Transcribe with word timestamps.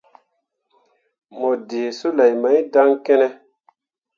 Mo 1.37 1.49
ɗǝǝ 1.67 1.85
soulei 1.99 2.33
mai 2.41 2.57
dan 2.73 2.89
kǝne. 3.05 3.27